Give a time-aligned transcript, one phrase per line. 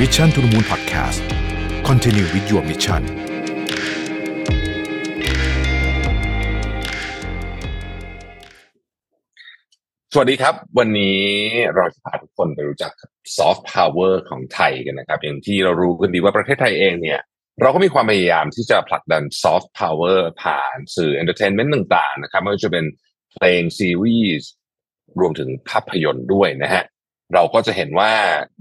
[0.00, 1.18] Mission to the Moon Podcast
[1.88, 3.02] Continue with your mission
[10.12, 11.22] สวัสดีครับ วันนี้
[11.76, 12.92] เราจะพาทุกคนไปรู้จัก
[13.36, 17.20] ซอฟต์พาวเวอร์ของไทยกันนะครับ อย่างที่เรารู้กันดีว่าประเทศไทยเองเนี่ย
[17.60, 22.84] เราก็มีความพยายามที่จะผลักดันซอฟต์พาวเวอร์ผ่านสื่อ entertainment ต่าง ๆ นะครับไม่ว่าจะเป็น
[23.32, 24.50] เพลงซีรีส์
[25.20, 26.84] รวมถึงภาพยนตร์ด้วยนะฮะ
[27.34, 28.12] เราก็จะเห็นว่า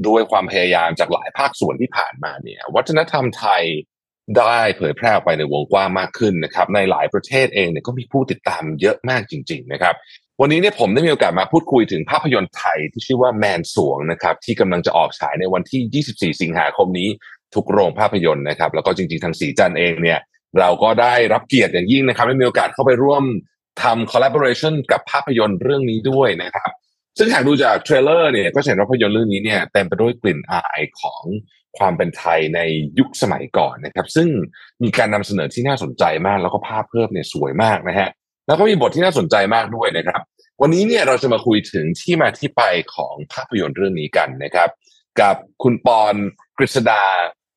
[0.07, 3.63] ด้วยความพยายามจากหลายภาคส่วนที่ผ่านมาเนี่ย วัฒนธรรมไทย
[4.38, 9.95] ได้เผยแพร่ไปในวงกว้างมากขึ้นนะครับ ในหลายประเทศเองเนี่ยก็มีผู้ติดตามเยอะมากจริง ๆ นะครับ
[10.41, 17.09] วันนี้เนี่ยผมได้มีโอกาสมาพูดคุยถึงภาพยนตร์ไทยที่ชื่อว่าแมนสวงนะครับ ที่กำลังจะออกฉายในวันที่ 24 สิงหาคมนี้
[17.55, 20.20] ทุกโรงภาพยนตร์นะครับ แล้วก็จริงๆทางสีจันเองเนี่ย
[20.59, 23.23] เราก็ได้รับเกียรติอย่างยิ่งนะครับได้มีโอกาสเข้าไปร่วม
[23.84, 26.71] ทำ collaboration กับภาพยนตร์เรื่องนี้ด้วยนะครับ
[27.17, 31.23] ซึ่งหากดูจากเทรลเลอร์เนี่ยก็เห็นว่าภาพยนตร์เรื่องนี้เนี่ยเต็มไปด้วยกลิ่นอายของ
[31.77, 32.59] ความเป็นไทยใน
[32.99, 34.27] ยุคสมัยก่อนนะครับ ซึ่ง
[34.84, 38.10] มีการนำเสนอที่น่าสนใจมาก แล้วก็ภาพเพิ่มเนี่ยสวยมากนะฮะ
[38.48, 40.21] แล้วก็มีบทที่น่าสนใจมากด้วยนะครับ
[40.62, 42.62] วันนี้เนี่ยเราจะมาคุยถึงที่มาที่ไป
[42.96, 44.70] ของภาพยนตร์เรื่องนี้กันนะครับ
[45.21, 46.15] กับคุณปอน
[46.57, 47.04] กฤษดา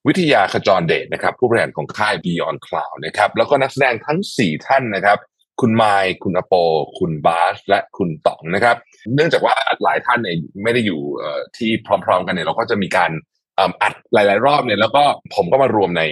[0.06, 5.18] วิทยาขจรเดชนะครับ ผู้บริหารของค่าย Beyond Cloud นะครับแล้วก็นักแสดงทั้ง 4 ท่านนะครับ
[5.60, 6.54] คุณไมค์คุณอโป
[6.98, 8.76] คุณบาสและคุณต๋องนะครับ
[9.14, 11.70] เนื่องจากว่าหลายท่านเนี่ยไม่ได้อยู่เอ่อที่
[12.04, 13.10] พร้อม ๆ กันเนี่ยเราก็จะมีการ
[13.56, 15.02] เอิ่มอัดหลาย ๆ รอบเนี่ยแล้วก็
[15.34, 16.02] ผมก็มารวมใน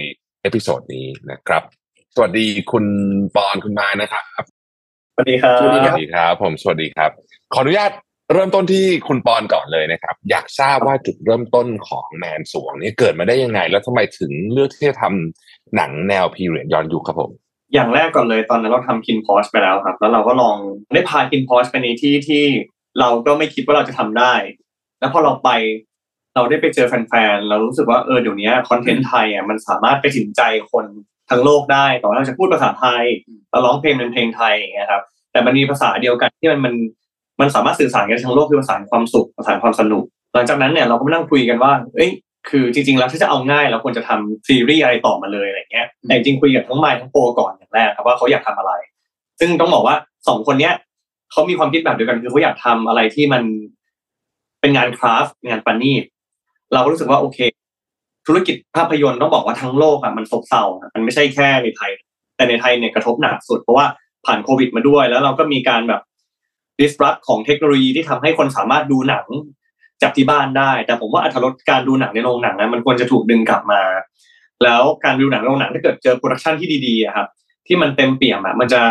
[0.41, 1.63] episode นี้นะครับ
[2.15, 2.85] สวัสดีคุณ
[3.35, 4.45] ปอนคุณไมค์นะครับ
[5.13, 7.11] สวัสดีครับสวัสดีครับ ผมสวัสดีครับ
[7.53, 7.91] ขออนุญาต
[8.33, 17.31] เริ่มต้นที่คุณปอนก่อนเลยนะครับ อยากทราบว่าจุดเริ่มต้นของแมนสรวงนี่เกิดมาได้ยังไง แล้วทำไมถึงเลือกที่จะทำหนังแนวพีเรียดย้อนยุคครับผม
[17.73, 20.55] อย่างแรกก่อนเลยตอนนั้นเราทำคินพอชไปแล้วครับ แล้วเราก็ลอง
[20.93, 22.43] ได้พาคินพอชไปในที่ที่
[22.99, 24.33] เราก็ไม่คิดว่าเราจะทำได้
[24.99, 25.49] แล้วพอเราไป
[26.35, 30.41] เราได้ไปเจอแฟนๆ เรารู้สึกว่าเออเดี๋ยวนี้คอนเทนต์ไทยอะมันสามารถไปถึงใจ
[30.71, 30.85] คน
[31.29, 33.03] ทั้งโลกได้ต่ว่าเราจะพูดภาษาไทย
[33.51, 36.73] เราร้องเพลงเป็นเพลงไทยอย่างเงี้ยครับ แต่มันมีภาษาเดียวกันที่มันมัน
[37.39, 40.03] มันสามารถสื่อสารกันทั้งโลกคือภาษาความสุขภาษาความสนุก
[40.33, 42.11] หลังจากนั้นเนี่ยเราก็มานั่งคุยกันว่า เอ้ย
[42.49, 48.71] คือจริงๆแล้วถ้าจะเอาง่ายเราควรจะทำซีรีส์อะไรต่อมาเลยอะไรเงี้ยแต่จริงๆคุยกับทั้งไมค์ทั้งโปรก่อนอย่างแรกครับว่าเขาอยากทำอะไร
[49.39, 49.95] ซึ่งต้องบอกว่า
[50.27, 50.73] สองคนเนี้ย
[51.31, 53.43] เขามีความคิดแบบเดียวกันคือเขาอยากทำอะไรที่มัน
[54.61, 56.03] เป็นงานคราฟต์งานปานีต
[56.73, 57.39] เราก็รู้สึกว่าโอเค
[58.27, 61.91] ธุรกิจภาพยนตร์ต้องบอกว่าทั้งโลกอะมันซบเซาอะมันไม่ใช่แค่ในไทย
[62.35, 63.85] แต่ในไทยเนี่ยกระทบหนักสุดเพราะว่า
[64.25, 66.01] ผ่านโควิดมาด้วย แล้วเราก็มีการแบบ
[66.79, 69.25] disrupt ของเทคโนโลยีที่ทำให้คนสามารถดูหนัง
[70.01, 73.81] จากที่บ้านได้ แต่ผมว่าอรรถรสการดูหนังในโรงหนังนะมันควรจะถูกดึงกลับมา
[74.63, 77.27] แล้วการดูหนังในโรงหนังถ้าเกิดเจอ production ที่ดีๆครับ
[77.67, 78.81] ที่มันเต็มเปี่ยมอะมันจะ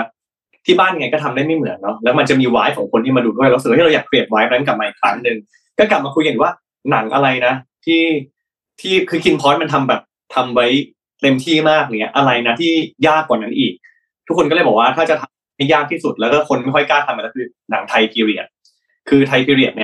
[0.67, 5.37] ที่บ้านไงก็ทำได้ไม่เหมือนเนาะแล้วมันจะมีวายของคนที่มาดูด้วยเรารู้สึกว่าเราอยากเปลี่ยนวายนั้นกลับมาอีกครั้งหนึ่ง
[5.79, 6.53] ก็กลับมาคุยกันว่า
[6.91, 7.55] หนังอะไรนะ
[7.85, 8.03] ที่
[8.81, 10.01] ที่คือ KinnPorsche มันทำแบบ
[10.35, 10.67] ทำไว้
[11.23, 12.73] เต็มที่มากเนี่ยอะไรนะที่
[13.09, 13.73] ยากกว่านั้นอีก
[14.27, 18.47] ทุกคนก็เลยบอกว่าถ้าจะทำให้ยากที่สุดแล้วก็คนไม่ค่อยกล้าทำมันก็คือหนังไทยพีเรียด
[19.09, 19.84] คือไทยพีเรียดเนี่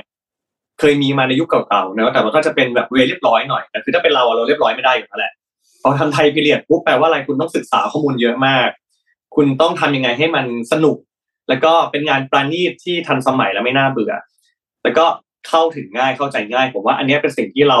[0.83, 5.33] เคยมีมาในยุคเก่าๆนะแต่มันก็จะเป็นแบบเวเรียบร้อยหน่อยแต่คือถ้าเป็นเราอะเราเรียบร้อยไม่ได้อยู่แล้วแหละ
[5.81, 8.69] พอทำไทยพีเรียดปุ๊บแปลว่าอะไรคุณต้องศึกษาข้อมูลเยอะมาก
[9.35, 10.97] คุณต้องทำยังไงให้มันสนุก
[11.49, 14.13] แล้วก็เป็นงานประณีตที่ทันสมัยและไม่น่าเบื่อ
[14.83, 15.05] แล้วก็
[15.47, 17.79] เข้าถึงง่ายเข้าใจง่ายผมว่า อันเนี้ยเป็นสิ่งที่เรา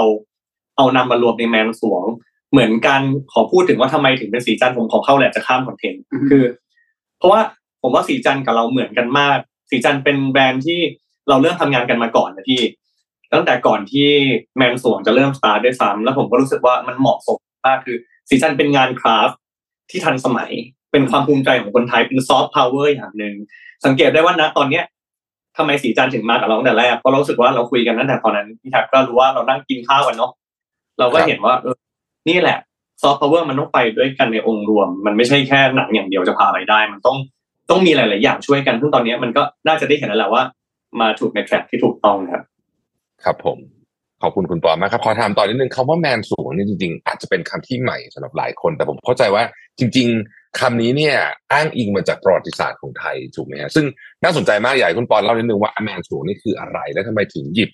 [0.77, 2.05] เอานำมารวมในแมนสวง
[2.51, 3.01] เหมือนกัน
[3.33, 6.43] ขอพูดถึงว่าทำไมถึงเป็นสีจันทร์ผมขอเข้าแหละจะข้ามคอนเทนต์คือ
[7.17, 7.41] เพราะว่า
[7.81, 9.37] ผมว่าศรีจันทร์กับเราเหมือนกันมาก
[9.69, 10.79] ศรีจันทร์เป็นแบรนด์ที่
[11.29, 12.61] เราเริ่มทำงานกันมาก่อนนะพี่
[13.33, 14.09] ตั้งแต่ก่อนที่
[14.57, 17.97] แมนสรวงจะเริ่มสตาร์ทด้วยซ้ำแล้วผมก็รู้สึกว่ามันเหมาะสมมากคือ
[18.29, 19.29] ศรีจันทร์เป็นงาน craft
[19.89, 20.51] ที่ทันสมัย
[20.91, 23.33] เป็นความภูมิใจของคนไทยเป็นซอฟต์พาวเวอร์อย่างหนึ่ง
[23.85, 24.83] สังเกตได้ว่าณตอนเนี้ย
[25.57, 30.31] ทำไมศรีจันทร์ถึงมากับเราตั้งแต่แรกเพราะเรารู้สึกว่าเราคุยกันตั้งแต่ตอนนั้นพี่แทักก็รู้ว่าเรานั่งกินข้าวกันเนาะ
[30.99, 31.75] เราก็เห็นว่าเออ
[32.29, 32.57] นี่แหละ
[33.01, 37.17] ซอฟต์พาวเวอร์มันต้องไปด้วยกันในองค์รวม มันไม่ใช่แค่หนังอย่างเดียวจะพาไปได้ มันต้อง
[37.69, 40.43] ต้องมีหลาย ๆ อย่างช่วยกันซึ่งตอนนี้มันก็น่าจะได้เห็นแล้วแหละว่า
[40.99, 42.43] มาถูกในแทร็กที่ถูกต้องครับ
[43.25, 43.57] ครับผม
[44.21, 49.43] ขอบคุณคุณปอนมากครับ ขอถามต่อนิดนึงคำว่าแมนสูงนี่จริงๆ อาจจะเป็นคำที่ใหม่สำหรับหลายคน แต่ผมเข้าใจว่า
[49.79, 51.15] จริง ๆคำนี้เนี่ย
[51.51, 53.85] อ้างอิงมาจากประวัติศาสตร์ของไทยถูกไหมฮะซึ่ง
[54.23, 57.69] น่าสนใจมากอยากให้คุณปอนเล่านิดนึงว่าแมนสูงนี่คืออะไร และทำไมถึงหยิบ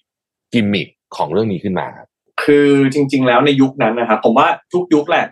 [0.54, 2.08] กิมมิคของเรื่องนี้ขึ้นมาครับ
[2.44, 5.26] คือจริง ๆ แล้วในยุคนั้นนะครับผมว่าทุกยุคแหละ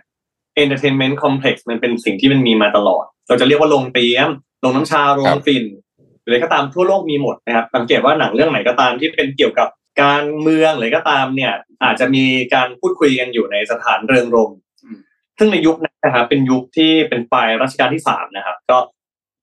[0.62, 4.28] entertainment complex มันเป็นสิ่งที่มันมีมาตลอด เราจะเรียกว่าโรงเตรียม
[4.60, 5.64] โรงน้ำชาโรงฝิ่น
[6.22, 9.68] หรืออะไรก็ตามทั่วโลกมีหมดนะครับสังเกตว่าหนังเรื่องไหนก็ตามที่เป็นเกี่ยวกับ
[10.02, 11.52] การเมืองหรือก็ตามเนี่ย
[11.84, 14.58] อาจจะมีการพูดคุยกันอยู่ในสถานเริงรมย์
[15.38, 18.78] ซึ่งในยุคนั้นนะครับเป็นยุคที่เป็นปลายรัชกาลที่สามนะครับ ก็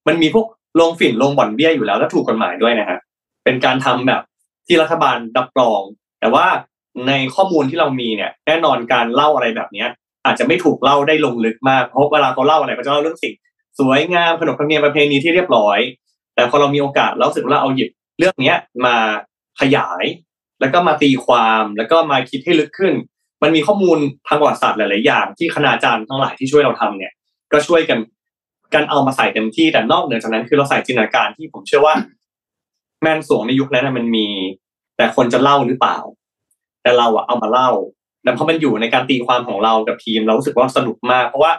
[0.08, 0.46] มันมีพวก
[0.76, 2.98] โรงฝิ่นโรงบ่อนเบี้ยอยู่แล้วและถูกกฎหมายด้วยนะฮะ
[3.44, 4.22] เป็นการทำแบบ
[4.66, 5.80] ที่รัฐบาลรับรอง
[6.20, 6.46] แต่ว่า
[7.08, 9.88] ในข้อมูลที่เรามีเนี่ย แน่นอนการเล่าอะไรแบบเนี้ย
[10.26, 13.34] อาจจะไม่ถูกเล่าได้ลงลึกมากเพราะเวลาเขาเล่าอะไรเขาจะเล่าเรื่องสิ่ง
[13.78, 15.78] สวยงามขนบธรรมเนียมประเพณีที่เรียบร้อย
[16.34, 18.96] แต่พอเรามีโอกาสแล้วรู้สึกว่าเอาหยิบเรื่องเนี้ยมา
[19.60, 20.04] ขยาย
[20.64, 22.92] แล้วก็มาตีความแล้วก็มาคิดให้ลึกขึ้น
[23.42, 27.12] มันมีข้อมูลทางประวัติศาสตร์หลาย ๆ อย่าง ที่คณาจารย์ทั้งหลายที่ช่วยเราทำเนี่ย
[27.52, 27.98] ก็ช่วยกัน
[28.74, 31.94] กันเอามาใส่เต็มที่แต่นอกเหนือจากนั้นคือเราใส่จินตนาการที่ผมเชื่อว่า
[33.02, 34.26] แม่นสวงในยุคนั้นมันมี
[34.96, 35.98] แต่คนจะเล่าหรือเปล่า
[36.82, 37.70] แต่เราอะเอามาเล่า
[38.24, 41.52] แล้วพอมันอยู่ในการตีความของเรากับทีม เรารู้สึกว่าสนุกมาก เพราะว่า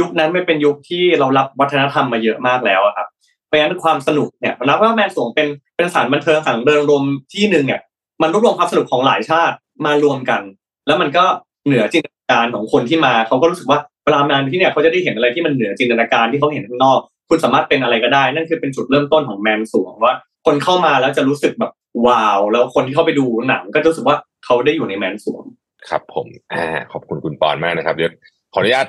[0.00, 3.08] ยุคนั้นไม่เป็นยุคที่เรารับวัฒนธรรมมาเยอะมากแล้วครับ
[3.46, 7.80] เพราะฉะนั้นความสนุกเนี่ยนับว่าแมนสวงเป็นเป็นสารบันเทิงสารเดินรมที่หนึ่งเนี่ย
[8.22, 9.56] มันรวบรวมความสนุกของหลายชาติ
[9.86, 10.42] มารวมกัน
[10.86, 11.24] แล้วมันก็
[11.66, 16.98] เหนือจินตนาการของคนที่มาเขาก็รู้สึกว่าเวลามาที่เนี่ยเขาจะได้เห็นอะไรที่มันเหนือจินตนาการที่เขาเห็นข้างนอก
[17.28, 20.14] คุณสามารถเป็นอะไรก็ได้ นั่นคือเป็นจุดเริ่มต้นของแมนสรวงว่า
[20.46, 21.72] คนเข้ามาแล้วจะรู้สึกแบบ
[22.06, 25.44] wow แล้วคนที่เข้าไปดูหนังก็จะรู้สึกว่าเขาได้อยู่ในแมนสรวง
[25.88, 28.12] ครับผมอ่าขอบคุณคุณปอนมากนะครับเดี๋ยว
[28.52, 28.86] ขออนุญาต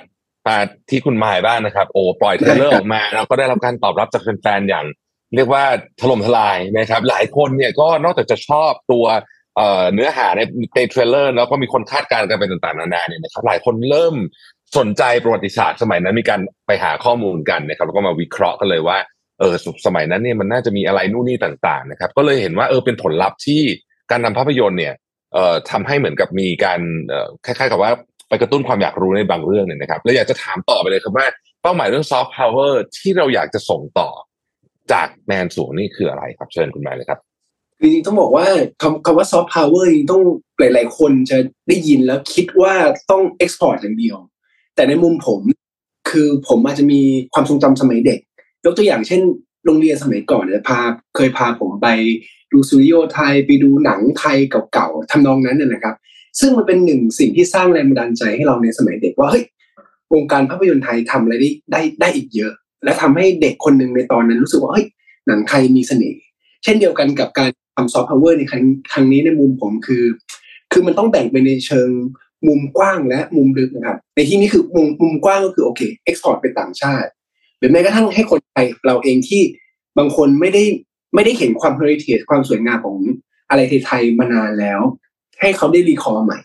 [0.48, 0.58] มา
[0.90, 4.86] ที่คุณมายบ้างนะครับ โอ้ปล่อย trailer ออกมาแล้วก็ได้รับการตอบรับจากแฟนๆอย่าง
[5.36, 5.64] เรียกว่า
[6.02, 9.06] ถล่มทลายนะครับ หลายคนเนี่ยก็นอกจากจะชอบตัว
[9.94, 10.42] เนื้อหาใน
[10.76, 14.16] ใน trailer แล้วก็มีคนคาดการณ์กันไปต่างๆนานาเนี่ยนะครับหลายคนเริ่ม
[14.78, 18.98] สนใจประวัติศาสตร์สมัยนั้นมีการไปหาข้อมูลกันนะครับแล้วก็มาวิเคราะห์กันเลยว่า
[19.40, 19.56] เออ
[19.86, 23.62] สมัยนั้นเนี่ยมันน่าจะมีอะไรนู่นนี่ต่างๆนะครับ ก็เลยเห็นว่าเออเป็นผลลัพธ์ที่
[24.12, 24.94] การทำภาพยนตร์เนี่ย
[25.34, 26.80] เอ่อทำให้เหมือนกับมีการ
[27.46, 27.92] คล้ายๆกับว่า
[28.30, 31.28] ไปกระตุ้นความอยากรู้ในบางเรื่องเนี่ยนะครับแล้วอยากจะถามต่อไปเลยครับว่า
[31.62, 34.10] เป้าหมายเรื่องซอฟต์พาวเวอร์ที่เราอยากจะส่งต่อ
[34.92, 37.20] จากแมนสรวงนี่คืออะไรครับเชิญคุณมายเลยครับ
[37.82, 38.46] จริงๆต้องบอกว่า
[38.82, 40.22] คำคำว่าซอฟต์พาวเวอร์ต้อง
[40.60, 41.38] หลาย ๆ คนจะ
[41.68, 42.74] ได้ยินแล้วคิดว่า
[43.12, 44.18] ต้อง export อย่างเดียว
[44.76, 45.42] แต่ในมุมผม
[46.10, 47.02] คือผมอาจจะมี
[47.34, 48.20] ความทรงจำสมัยเด็ก
[48.66, 49.22] ยกตัวอย่างเช่น
[49.66, 50.80] โรงเรียนสมัยก่อนเนี่ยพา
[51.16, 51.88] เคยพาผมไป
[52.52, 54.38] ดูสตูดิโอไทยไปดูหนังไทย
[54.74, 55.96] เก่าๆทำนองนั้นน่ะนะครับ
[56.40, 59.46] ซึ่งมันเป็นหนึ่งสิ่งที่สร้างแรงบันดาลใจให้เราในสมัยเด็กว่าเฮ้ย
[60.14, 62.54] วงการภาพยนตร์ไทยทำอะไรได้ได้ได้อีกเยอะ
[62.84, 64.86] และทำให้เด็กคนหนึ่งในตอนนั้นรู้สึกว่าเฮ้ย
[65.28, 66.22] หนังไทยมีเสน่ห์
[66.64, 70.04] เช่นเดียวกันกับการทำซอฟต์พาวเวอร์ในครั้งครั้งนี้ในมุมผมคือ
[70.72, 71.90] คือมันต้องแบ่งไปในเชิง
[72.48, 77.10] มุมกว้างและมุมลึกนะครับ ในที่นี้คือมุมมุมกว้างก็คือโอเค export ไปต่างชาติ
[77.60, 79.42] หรือแม้กระทั่งให้คนไทยเราเองที่
[79.98, 80.64] บางคนไม่ได้
[81.16, 82.98] ไม่ได้เห็นความ heritage ความสวยงามของ
[83.50, 84.82] อะไรไทยมานานแล้ว
[85.42, 86.40] ให้เขาได้ recall ใหม่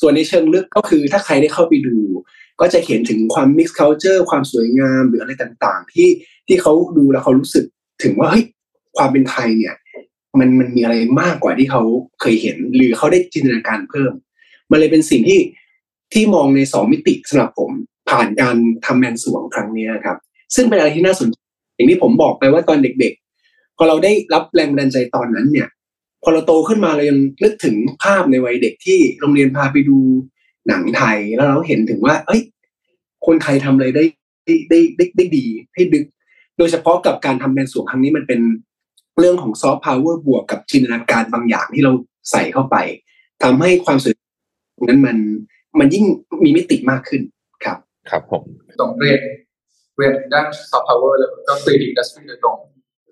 [0.00, 1.96] ส่วนในเชิงลึกก็คือถ้าใครได้เข้าไปดู
[2.60, 6.08] ก็จะเห็นถึงความมิกซ์เค u เจอร์ความสวยงามหรืออะไรต่างๆ ที่
[6.46, 7.64] ที่เขาดูแล้วเขารู้สึก
[8.02, 8.44] ถึงว่าเฮ้ย
[8.96, 9.74] ความเป็นไทยเนี่ย
[10.38, 11.82] มันมันมีอะไรมากกว่าที่เขา
[12.20, 14.12] เคยเห็น หรือเขาได้จินตนาการเพิ่ม
[14.70, 15.40] มันเลยเป็นสิ่งที่
[16.12, 17.70] ที่มองในสองมิติสำหรับผม
[18.10, 20.16] ผ่านการทำแมนสวงครั้งนี้ครับ
[20.54, 21.38] ซึ่งเป็นอะไรที่น่าสนใจ
[21.74, 25.68] อย่างที่ผมบอกไปว่าตอนเด็กๆ พอเราได้รับแรงบันดาลใจตอนนั้นเนี่ย
[26.22, 29.98] พอเราโตขึ้นมาเรายังนึกถึงภาพในวัยเด็กที่โรงเรียนพาไปดู
[30.68, 32.42] หนังไทยแล้วเราเห็นถึงว่า เอ้ย
[33.26, 34.04] คนไทยทำอะไรได้
[34.46, 36.06] ได้ได้ได้ได้ดีให้ดึก
[36.58, 38.40] โดยเฉพาะกับการทำแมนสรวงครั้งนี้มันเป็น
[39.18, 41.92] เรื่องของซอฟต์พาวเวอร์บวกกับจินตนาการบางอย่างที่เรา
[42.30, 42.76] ใส่เข้าไป
[43.42, 44.14] ทำให้ความสวย
[44.88, 45.16] นั้นมัน
[45.78, 46.04] มันยิ่ง
[46.44, 47.22] มีมิติมากขึ้น
[47.64, 47.78] ครับ
[48.10, 48.42] ครับผม
[48.80, 49.20] ต้องเรียน
[49.96, 52.58] เรียนด้านซอฟต์พาวเวอร์เลยก็คือ industry โดยตรง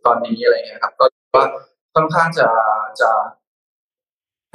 [0.07, 1.05] ตอนนี้อะไรเงี้ยครับ ก็
[1.37, 1.47] ว่า
[1.95, 2.49] ค่อนข้างจะ
[3.01, 3.11] จะ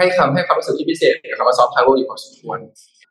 [0.04, 2.60] ให้คำให้ความรู้สึกที่พิเศษกับคำว่าซอฟต์พาวเวอร์อยู่พอสมควร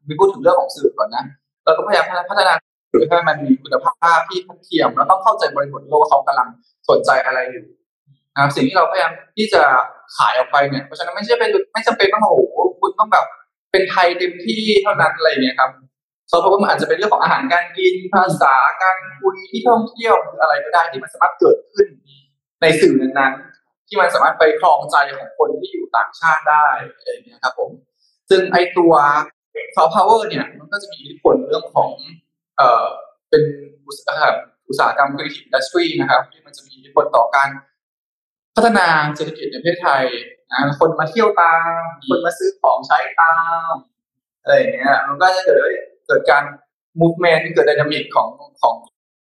[0.09, 1.25] มีพูดถึงเรื่องของสื่อก่อนนะ
[1.65, 2.53] เราก็พยายามพัฒนา
[2.93, 6.49] สื่อให้มันมีคุณภาพที่ทัดเทียม แล้วต้องเข้าใจบริบทโลกเขากำลัง
[6.89, 7.65] สนใจอะไรอยู่
[8.35, 9.63] นะครับสิ่งที่เราพยายามที่จะ
[10.17, 12.43] ขายออกไปเนี่ยเพราะฉะนั้นไม่ใช่เป็นไม่จำเป็นต้องโอ้โห
[12.81, 13.27] คุณต้องแบบ
[13.73, 15.71] เป็นไทยเต็มที่เท่านั้นอะไรเงี้ยครับ
[16.31, 21.89] ซอฟต์พาวเวอร์มันอาจจะเป็นเรื่องของอาหารการกินภาษาการคุยที่ท่องเที่ยวออะไรก็ได้ที่มันสามารถเกิดขึ้น
[22.63, 23.52] ในสื่อนั้นๆ
[23.93, 27.71] ที่มันสามารถไปครองใจของคนที่อยู่ต่างชาติได้อะไรเงี้ยครับผม
[28.31, 28.93] ซึ่งไอตัว
[29.77, 31.91] ซอฟต์พาวเวอร์เนี่ยมันก็จะมีอิทธิพลเรื่องของ
[32.57, 32.87] เอ่อ
[33.31, 33.43] เป็น
[33.87, 34.37] อุตสาหกรรม
[34.69, 37.49] อุตสาหกรรม creative industry นะครับที่มันจะมีอิทธิพลต่อการ
[38.57, 40.05] พัฒนาเศรษฐกิจในประเทศไทย
[40.51, 43.35] นะคนมาเที่ยวตาม คนมาซื้อของใช้ตา
[43.71, 43.73] ม
[44.43, 45.61] อะไรอย่างเงี้ยมันก็จะเกิด
[46.07, 46.45] เกิดการ
[47.01, 48.29] movement เกิด dynamic ของ
[48.63, 48.75] ของ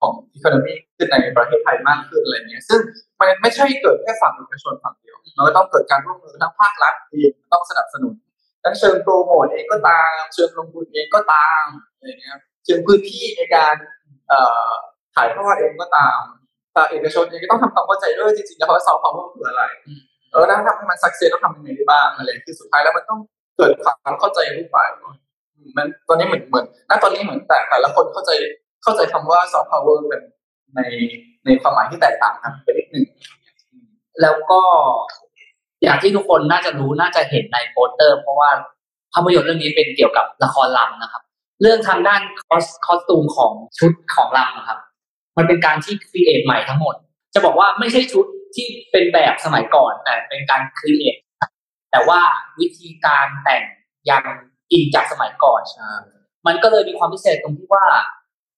[0.02, 2.80] ของ economy ขึ้นในประเทศไทยมากขึ้นอะไรเงี้ยซึ่ง
[3.20, 8.16] มันไม่ใช่เกิดแค่ฝั่งเอกชนฝั่งเดียวมันก็ต้องเกิดการร่วมมือทั้งภาครัฐเองต้องสนับสนุน
[8.64, 11.64] ทั้งเชิงโปรโมทเองก็ตาม เชิงลงทุนเองก็ตาม
[11.96, 13.76] อะไรเงี้ยเชิงพื้นที่ในการ
[14.30, 14.72] เอ่อ
[15.16, 16.20] ถ่ายทอดเองก็ตาม
[16.74, 19.64] แต่เอกชนเองก็ต้องทำความเข้าใจด้วยจริงๆแล้วว่าซอฟต์พาวเวอร์คืออะไร
[20.32, 23.20] เออแล้วทำให้มัน success ต้องทำยังไงได้บ้างอะไรคือสุดท้ายแล้วมันต้อง
[23.58, 25.16] เกิดความเข้าใจทุกฝ่ายก่อน
[25.78, 28.32] มันตอนนี้เหมือนเหมือนณตอนนี้เหมือนแต่แต่ละคนเข้าใจ
[28.84, 30.22] เข้าใจคำว่าซอฟต์พาวเวอร์เป็น
[30.76, 30.82] ใน
[31.46, 33.06] ในความหมายที่แตกต่างกันไปนิดหนึ่ง
[34.22, 34.62] แล้วก็
[35.84, 38.50] อย่างที่ทุกคนน่าจะรู้น่าจะเห็นในโปสเตอร์ เพราะว่า
[39.14, 41.24] ภาพยนตร์เรื่องนี้เป็นเกี่ยวกับละครรำนะครับ
[41.62, 44.80] เรื่องทางด้าน cost costume ของชุดของรำนะครับ
[45.38, 46.96] มันเป็นการที่ create ใหม่ทั้งหมด
[47.34, 51.18] จะบอกว่าไม่ใช่ชุดที่เป็นแบบสมัยก่อนแต่เป็นการ create
[51.92, 52.20] แต่ว่า
[52.60, 53.64] วิธีการแต่ง
[54.10, 54.24] ยัง
[54.72, 55.92] อิงจากสมัยก่อนใช่
[56.48, 57.86] มันก็เลยมีความพิเศษตรงที่ว่า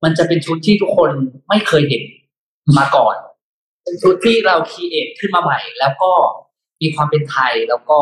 [0.04, 1.12] มันจะเป็นชุดที่ทุกคน
[1.50, 2.04] ไม่เคยเห็น
[2.78, 3.16] มาก่อน
[3.84, 6.12] เป็นชุดที่เรา create ขึ้นมาใหม่ แล้วก็
[6.82, 7.98] มีความเป็นไทยแล้วก็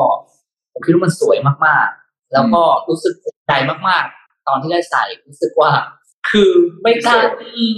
[0.71, 3.51] ผมคิดว่ามันสวยมากๆ แล้วก็รู้สึกภูมิใจ
[3.87, 5.71] มากๆ ตอนที่ได้ใส่รู้สึกว่า
[6.29, 6.51] คือ
[6.81, 7.17] ไม่กล้า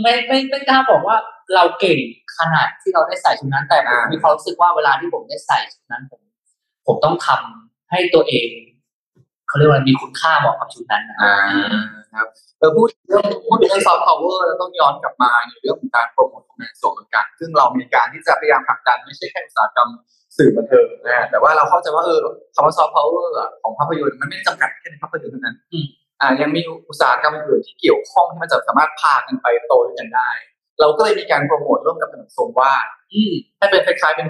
[0.01, 1.17] ไม่ไม่ไม่กล้าบอกว่า
[1.55, 1.99] เราเก่ง
[2.37, 6.21] ขนาดที่เราได้ใส่ชุดนั้นแต่ผมมีความรู้สึกว่าเวลาที่ผมได้ใส่ชุดนั้นผม
[6.87, 8.49] ผมต้องทำให้ตัวเอง
[9.51, 11.37] เขาเรียกว่ามีคุณค่าเหมาะกับชุดนั้นนะครับอ่า
[12.15, 12.27] ครับ
[12.59, 19.89] เออพูดเรื่องพูดถึงเรื่องซอฟต์พาวเวอร์แล้วต้องย้อนกลับมาในเรื่องของการโปรโมทของงานส่งเหมือนกัน ซึ่งเรามีการที่จะพยายามผลักดันไม่ใช่แค่อุตสาหกรรม
[20.37, 22.19] สื่อบันเทิงนะฮะแต่ว่าเราเข้าใจว่าเออ
[22.55, 25.85] คำว่าซอฟต์พาวเวอร์ของภาพยนตร์มันไม่ได้จำกัดแค่ในภาพยนตร์เท่านั้นอืม
[26.21, 30.29] อ่ายังมีอุตสาหกรรมอื่นที่เกี่ยวข้องที่มันจะสามารถพากันไปโตด้วยกันได้
[30.79, 34.27] เราก็เลยมีการโปรโมทร่วมกับถนนทรงวาดอืมให้เป็นคล้ายๆเป็น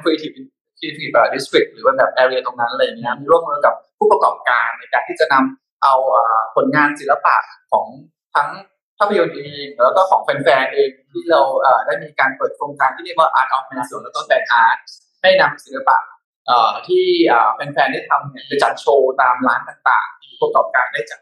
[0.82, 7.36] creative creative district หรือว่าแบบ area ตรงนั้นอะไรเงี้ยมีร่วมมือกับผู้ประกอบการในการที่จะนำเอาเอ่อผลงานศิลปะ
[7.72, 7.86] ของ
[8.36, 8.50] ทั้ง
[9.00, 11.42] ภาพยนตร์เองแล้วก็ของแฟนๆเองที่เรา
[11.86, 14.78] ได้มีการเปิดโครงการที่เรียกว่า Art of แมนสรวง แล้วก็ Fan Art
[15.22, 15.98] ให้นำศิลปะ
[16.88, 17.06] ที่
[17.56, 21.20] แฟนๆได้ทำเนี่ยไปจัดโชว์ตามร้านต่างๆที่ผู้ประกอบการได้จัด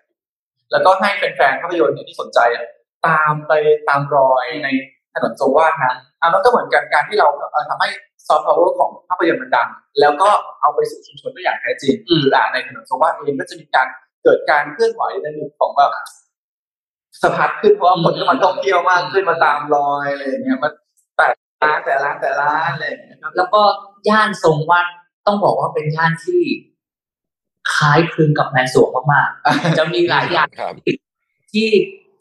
[0.72, 2.66] แล้วก็ให้แฟนๆภาพยนตร์เนี่ยที่สนใจอะ
[3.08, 3.54] ตามไป
[3.89, 4.68] ตามรอยใน
[5.13, 7.89] ถนนทรงวานั้นอะมันก็เหมือนกันการที่เราเอ่อทำให้
[8.29, 9.67] ซอฟต์พาวเวอร์ของภาพยนตร์มันดัง
[10.00, 10.29] แล้วก็
[10.62, 13.88] เอาไปสู่ชุมชนได้อย่างแท้จริงอืมหรืออ่าในถนนทรงวาดเองก็จะมีการ
[14.24, 15.91] เกิดการเคลื่อนไหวในหนึ่งของแบบ
[17.21, 20.74] สะพัดขึ้นเพราะว่าคนก็มาท่องเที่ยวมากขึ้นมาตามรอยอะไรอย่างเงี้ยมัน
[21.17, 21.27] แต่
[21.63, 23.62] ร้านแต่ร้านแต่ร้านอะไรอย่างเงี้ยครับแล้วก็
[24.09, 24.86] ย่านทรงวัด
[25.27, 26.41] ต้องบอกว่าเป็นย่านที่
[27.74, 30.74] คล้ายคลึงกับแมนสวงมากๆจะมีหลายอย่างครับ
[31.53, 31.67] ที่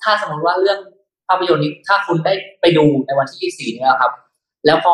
[0.03, 0.79] ถ้าสมมติว่าเรื่อง
[1.29, 4.13] ภาพยนตร์นี้ถ้าคุณได้ไปดูในวันที่ 24 นี้ครับ
[4.67, 4.93] แล้วพอ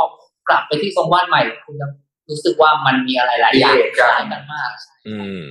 [0.48, 1.88] กลับไปที่ทรงวาดใหม่ คุณจะ
[2.30, 4.70] รู้สึกว่ามันมีอะไรหลายอย่างคล้ายกันมาก
[5.08, 5.42] อืม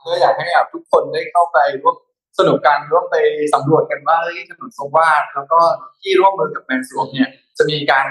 [0.00, 1.96] ก็อยากให้แบบทุกคนได้เข้าไปร่วม
[2.38, 3.16] สนุกกันร่วมไป
[3.54, 5.60] สำรวจกันว่าเฮ้ยถนนทรงวาดแล้วก็
[6.00, 8.06] ที่ร่วมมือกับแมนสวงเนี่ย จะมีการ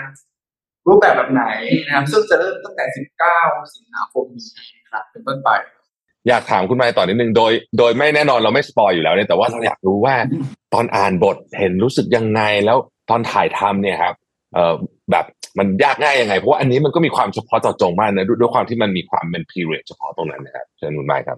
[0.88, 1.46] รูปแบบแบบไหน
[1.86, 4.48] นะครับ ซึ่งจะเริ่มตั้งแต่ 19 สิงหาคมนี้
[4.92, 5.50] ครับ เป็นต้นไป
[6.28, 10.16] อยากถามคุณไมค์ต่อนิดนึงโดย โดยไม่แน่นอนเราไม่สปอยอยู่แล้วเนี่ยแต่ว่าเราอยากรู้ว่า
[10.74, 12.78] ตอนอ่านบทเห็นรู้สึกยังไงแล้ว
[13.10, 14.16] ตอนถ่ายทำเนี่ยครับ
[14.54, 14.76] เอ่อ
[15.12, 15.26] แบบ
[15.60, 21.38] มันยากง่ายยังไง เพราะว่าอันนี้มันก็มีความเฉพาะเจาะจงมากนะด้วยด้วยความที่มันมีความเป็น period เฉพาะตรงนั้นนะครับเชิญคุณไมค์ครับ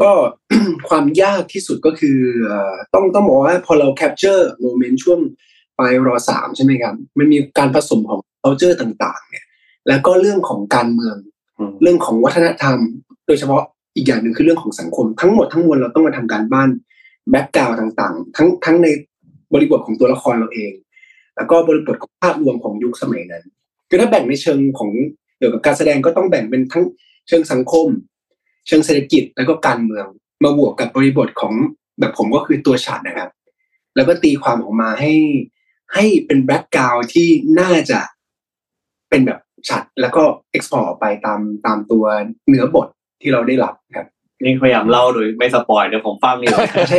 [0.00, 0.12] ก็
[0.88, 5.20] ความยากที่สุดก็คือเอ่อต้องต้องบอกว่าพอเรา capture moment ช่วง
[5.78, 9.46] ปลายรอสามใช่ไหมครับ มันมีการผสมของ culture ต่าง ๆ เนี่ย
[9.88, 11.16] แล้วก็เรื่องของการเมือง
[11.58, 12.78] อืมเรื่องของวัฒนธรรม
[13.26, 13.62] โดยเฉพาะ
[13.96, 16.68] อีกอย่างหนึ่งคือเรื่องของสังคม ทั้งหมดทั้งมวลเราต้องมาทำการบ้าน
[17.30, 18.86] background ต่าง ๆ ทั้งทั้งใน
[19.52, 20.72] บริบทของตัวละครเราเอง
[21.36, 23.44] แล้วก็บริบทของภาพรวมของยุคสมัยนั้น
[23.88, 24.90] คือถ้าแบ่งในเชิงของ
[25.38, 26.84] เกี่ยวกับการแสดงก็ต้องแบ่งเป็นทั้ง
[27.28, 27.86] เชิงสังคม
[28.66, 30.06] เชิงเศรษฐกิจแล้วก็การเมือง
[30.44, 31.54] มาบวกกับบริบทของ
[31.98, 33.30] แบบผมก็คือตัวฉากนะครับ
[33.96, 35.12] แล้วก็ตีความออกมาให้
[35.94, 37.28] ให้เป็น background ที่
[37.60, 38.00] น่าจะ
[39.10, 42.04] เป็นแบบชัดแล้วก็ export ไปตามตามตัว
[42.48, 42.88] เนื้อบท
[43.22, 44.06] ที่เราได้รับครับ
[44.42, 46.56] นี่พยายามเล่าโดยไม่ spoil เดี๋ยวผมฟังอยู่
[46.88, 46.98] ใช่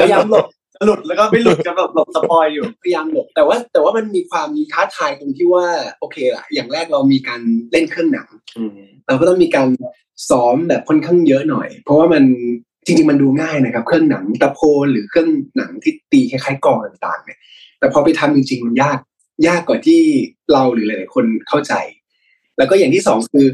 [0.00, 0.46] พยายามหลบ
[0.84, 5.66] หลุดแล้วก็ไม่หลุดจะแบบหลบ spoil อยู่พยายามหลบแต่ว่าแต่ว่ามันมีความท้าทายตรงที่ว่า
[5.98, 7.40] โอเคละอย่างแรกเรามีการ
[7.72, 8.70] เล่นเครื่องหนังอืม
[9.06, 9.68] เราก็ต้องมีการ
[10.28, 12.24] ซ้อมแบบค่อนข้างเยอะหน่อย เพราะว่ามัน
[12.86, 17.38] จริงๆมันดูง่ายนะครับ เครื่องหนังตะโพนหรือเครื่องหนังที่ตีคล้ายๆกลองต่างๆเนี่ย
[17.78, 18.98] แต่พอไปทำจริงๆมันยาก
[19.48, 20.02] ยากกว่าที่
[20.52, 21.72] เราหรือหลายๆคนเข้าใจ
[22.58, 23.46] แล้วก็อย่างที่สองคือ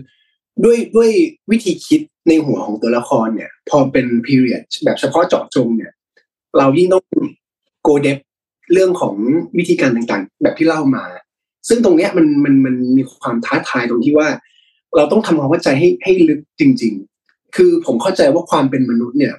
[0.65, 1.11] ด้วยด้วย
[1.51, 5.93] วิธีคิดในหัวของตัวละครเนี่ย พอเป็น period แบบเฉพาะเจาะจงเนี่ย
[6.59, 7.05] เรายิ่งต้อง
[7.87, 8.19] go deep
[8.73, 9.15] เรื่องของ
[9.59, 11.05] วิธีการต่างๆ แบบที่เล่ามา
[11.69, 14.29] ซึ่งตรงเนี้ยมันมันมันมีความท้าทายตรงที่ว่า
[14.97, 19.35] เราต้องทำความเข้าใจให้ให้ลึกจริง ๆ คือผมเข้าใจว่าความเป็นมนุษย์เนี่ย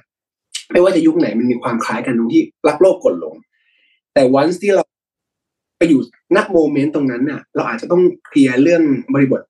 [0.72, 3.34] ไม่ว่าจะยุคไหนมันมีความคล้ายกันตรงที่รักโลกกดหลง
[4.14, 4.84] แต่วันที่เรา
[5.78, 6.00] ไปอยู่
[6.36, 8.82] ณโมเมนต์ตรงนั้นน่ะ เราอาจจะต้องเคลียร์เรื่อง
[9.14, 9.42] บริบท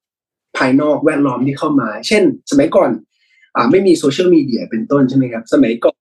[0.56, 2.90] ภายนอกแวดล้อมที่เข้ามา เช่น สมัยก่อน
[3.56, 5.96] อ่าไม่มีโซเชียลมีเดียเป็นต้นใช่ไหมครับ สมัยก่อน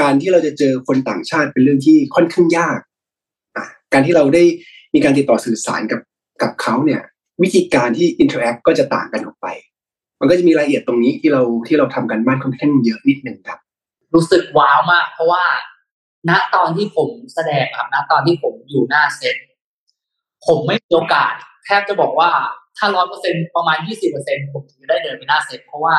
[0.00, 2.78] การที่เราจะเจอคนต่างชาติเป็นเรื่องที่ค่อนข้างยาก
[3.56, 4.42] อะการที่เราได้
[4.94, 6.00] มีการติดต่อสื่อสารกับ
[6.42, 7.02] กับเขาเนี่ย
[7.42, 9.46] วิธีการที่ interact ก็จะต่างกันออกไป
[10.20, 13.58] มันก็จะมีรายละเอียดตรงนี้ที่เราที่เราทำการบ้านค่อนข้างเยอะนิดนึงครับ
[14.14, 15.44] รู้สึกว้าวมาก เพราะว่า
[16.30, 19.36] ณตอนที่ผมแสดงครับณตอนที่ผมอยู่หน้าเซต
[20.46, 21.32] ผมไม่มีโอกาส
[21.64, 22.30] แทบจะบอกว่า
[22.76, 25.96] ถ้าร้อยเปอร์เซ็นประมาณยี่สิบเปอร์เซ็นผมถึงจะได้เดินไปหน้าเซตเพราะว่า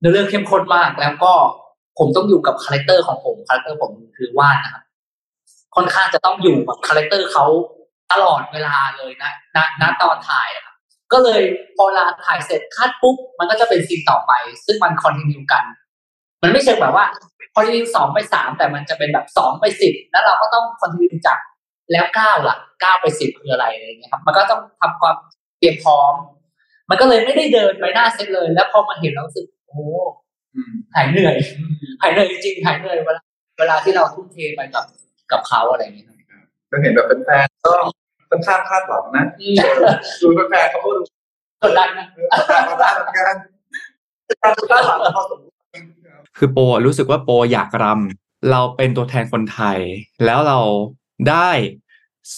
[0.00, 1.34] เนื้อเรื่องเข้มข้นมากแล้วก็
[1.98, 4.82] ผมต้องอยู่กับ character ของผม character ผมคือวาดนะครับ
[5.76, 7.44] ค่อนข้างจะต้องอยู่กับ character เขา
[8.12, 10.76] ตลอดเวลาเลยนะณณตอนถ่ายอะครับ
[11.12, 11.42] ก็เลย
[11.76, 14.32] พอเวลาถ่ายเสร็จ cut ปุ๊บมันก็จะเป็น scene ต่อไป
[14.66, 15.64] ซึ่งมัน continue กัน
[16.42, 17.06] มันไม่เชิงแบบว่า
[17.54, 21.38] พอทีสองไปสามแต่มันจะเป็นแบบสองไปสิบแล้วเราก็ต้อง continue จาก
[21.92, 25.16] แล้วเก้าล่ะเก้าไปสิบคืออะไรอะไรเงี้ยครับ มันก็ต้องทำความ
[25.58, 26.14] เตรียมพร้อม
[26.90, 29.80] มันก็เลยไม่ได้เดินไปหน้าเซตเลย แล้วพอมาเห็นแล้วรู้สึกโอ้โห
[30.54, 31.36] อืมหายเหนื่อย
[32.00, 33.22] หายเหนื่อยจริงๆหายเหนื่อยเวลา
[33.58, 34.84] เวลาที่เราทุ่มเทไปกับ
[35.32, 36.16] กับเขาอะไรอย่างเงี้ยครับ
[36.70, 37.72] ก็เห็นแบบแฟนๆก็
[38.30, 39.54] ค่อนข้างคาดหวังนะอืม
[40.22, 41.02] ดูแฟนๆเขาก็ดู
[41.62, 42.06] กดดันนะ
[42.50, 43.36] คาดหวังเหมือนกัน
[44.42, 45.50] คาดหวังพอสมคว
[45.80, 45.82] ร
[46.38, 49.78] คือโปรู้สึกว่าโปอยากรำเราเป็นตัวแทนคนไทย
[50.24, 50.58] แล้วเรา
[51.28, 51.50] ได้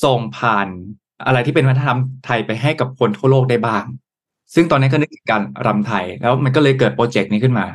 [0.04, 0.68] ส่งผ่าน
[1.26, 3.84] อะไรที่เป็นวัฒนธรรมไทยไปให้กับคนทั่วโลกได้บ้าง
[4.54, 7.66] ซึ่งตอนนี้ก็นึกถึงการรำไทย แล้วมันก็เลยเกิดโปรเจกต์นี้ขึ้นมา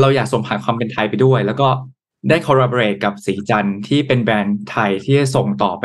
[0.00, 1.68] เราอยากส่งผ่านความเป็นไทยไปด้วย แล้วก็
[2.28, 5.84] ได้ collaborate กับสีจันทร์ที่เป็นแบรนด์ไทยที่จะส่งต่อไป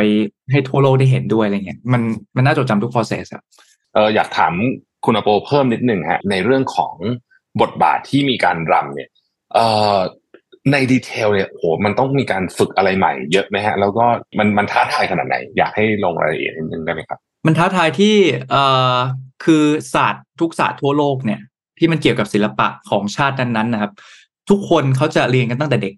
[0.51, 2.01] ให้ทั่วโลกได้เห็นด้วยอะไรเงี้ยมัน
[2.35, 3.41] มันน่าจดจำทุก process อะ
[3.93, 4.53] เอออยากถาม
[5.05, 6.93] คุณอโปเพิ่มนิดหนึ่งฮะในเรื่องของ
[7.61, 9.09] บทบาทที่มีการรำเนี่ย
[9.53, 9.65] เอ่
[9.95, 9.97] อ
[10.71, 14.05] ในดีเทลเนี่ยโหมันต้องมีการฝึกอะไรใหม่เยอะไหมฮะ แล้วก็
[14.37, 18.15] มันมันท้าทายขนาดไหน อยากให้ลงรายละเอียดนิดนึงได้ไหมครับ มันท้าทายที่
[18.51, 18.63] เอ่
[18.93, 18.95] อ
[19.45, 19.63] คือ
[19.93, 21.41] ศาสตร์ทุกศาสตร์ทั่วโลกเนี่ย
[21.81, 23.91] ที่มันเกี่ยวกับศิลปะของชาตินั้นๆนะครับ
[24.49, 25.93] ทุกคนเขาจะเรียนกันตั้งแต่เด็ก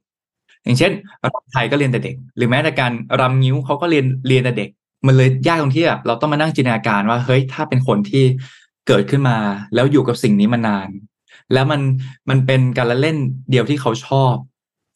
[0.64, 0.92] อย่างเช่น
[1.24, 4.70] รำไทยก็เรียนแต่เด็ก หรือแม้แต่การรำนิ้วเขาก็เรียนเรียนแต่เด็ก
[5.08, 8.24] มันเลยยากตรงที่แบบเราต้องมานั่งจินตนาการว่าเฮ้ยถ้าเป็นคนที่
[8.88, 9.38] เกิดขึ้นมา
[9.74, 10.90] แล้วอยู่กับสิ่งนี้มานาน
[11.54, 11.82] แล้วมัน
[12.30, 13.18] มันเป็นการละเล่น
[13.52, 14.34] เดียวที่เขาชอบ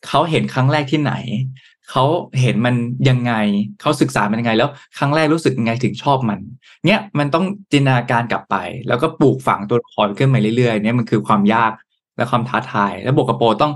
[0.07, 1.13] เขาเห็นครั้งแรกที่ไหน
[1.91, 2.05] เขา
[2.41, 2.75] เห็นมัน
[3.09, 3.33] ยังไง
[3.81, 6.39] เขาศึกษามันยังไง แล้วครั้งแรกรู้สึกยังไงถึงชอบมัน
[6.85, 8.55] เนี่ยมันต้องจินตนาการกลับไป
[8.87, 11.71] แล้วก็ปลูกฝังตัวละครขึ้นมาเรื่อยๆเนี่ยมันคือความยาก
[12.17, 13.73] และความท้าทาย แล้วบวกกับโปรต้อง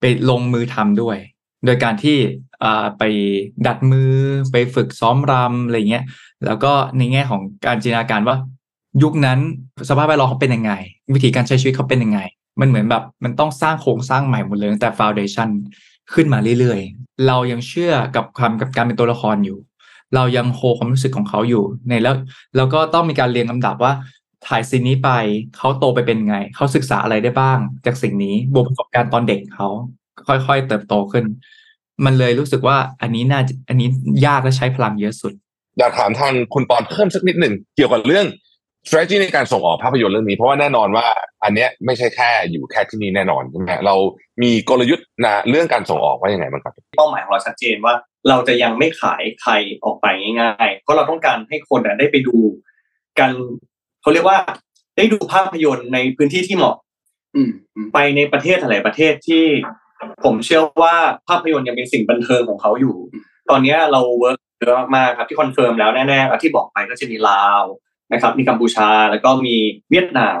[0.00, 1.16] ไปลงมือทำด้วย
[1.64, 2.16] โดยการที่
[2.64, 3.02] อ่าไป
[3.66, 4.12] ดัดมือ
[4.52, 6.04] ไปฝึกซ้อมรำอะไรเงี้ย
[6.44, 8.36] แล้วก็ในแง่ของการจินตนาการว่า
[9.02, 9.38] ยุคนั้น
[9.88, 10.72] สภาพแวดล้อมเขาเป็นยังไง
[11.14, 12.20] วิธีการใช้ชีวิตเขาเป็นยังไง
[12.60, 15.48] มันเหมือนแบบมันต้องสร้างโครงสร้างใหม่หมดเลยตั้งแต่ฟ u n เดชัน
[16.14, 19.58] ขึ้นมาเรื่อยๆ เรายังเชื่อกับความกับการเป็นตัวละครอยู่
[20.14, 22.14] เรายังโฮความรู้สึกของเขาอยู่ในแล้ว
[22.56, 23.92] แล้วก็ต้องมีการเรียงลำดับว่า
[24.46, 25.10] ถ่ายซีนนี้ไป
[25.56, 29.68] เขาโตไปเป็นไง เขาศึกษาอะไรได้บ้าง จากสิ่งนี้บวกประสบการณ์ตอนเด็กเขา
[30.28, 31.24] ค่อยๆ เติบโตขึ้น
[32.04, 33.88] มันเลยรู้สึกว่าอันนี้น่าอันนี้
[34.26, 35.32] ยากและใช้พลังเยอะสุด
[35.78, 38.26] อยากถามทางคุณปอนเพิ่มสักนิดหนึ่งเกี่ยวกับเรื่อง
[38.88, 41.06] strategy ในการส่งออกภาพยนตร์เรื่องนี้ เพราะว่าแน่นอนว่า
[41.44, 43.94] อันเนี้ยไม่ใช่แค่อยู่แค่ที่นี่แน่นอนใช่ไหมเรา
[44.42, 47.94] มีกลยุทธ์นะเรื่องการส่งออกว่ายังไงบ้างครับเป้าหมายของเราชัดเจนว่า
[48.28, 49.52] เราจะยังไม่ขายใคร
[49.84, 50.06] ออกไป
[50.40, 52.36] ง่ายๆ เพราะเราต้องการให้คนอะได้ไปดู
[53.18, 53.30] กัน
[54.02, 54.38] เขาเรียกว่า
[54.96, 56.76] ได้ดูภาพยนตร์ในพื้นที่ที่เหมาะ
[57.36, 59.44] อืมอืมไปในประเทศหลายประเทศที่
[60.24, 60.94] ผมเชื่อว่า
[61.28, 62.96] ภาพยนตร์ยังเป็นสิ่งบันเทิงของเขาอยู่
[63.50, 67.64] ตอนเนี้ยเรา work เยอะมากๆครับที่ confirm แล้วแน่ๆอะที่บอกไปก็จะมีลาว
[68.12, 69.56] นะครับมีกัมพูชาแล้วก็มี
[69.90, 70.38] เวียดนาม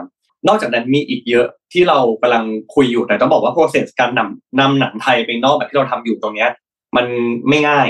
[0.48, 6.50] นอกจากนั้นมีอีกเยอะที่เรากำลังคุยอยู่แต่ต้องบอกว่า process การนำนำหนังไทยไปนอกแบบที่เราทำอยู่ตรงเนี้ย
[6.96, 7.06] มัน
[7.48, 7.88] ไม่ง่าย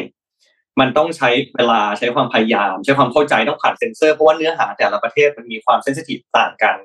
[0.81, 6.77] มันต้องใช้เวลาใช้ความพยายาม ใช้ความเข้าใจต้องผ่านเซ็นเซอร์เพราะว่าเนื้อหาแต่ละประเทศมันมีความ sensitive ต่างกัน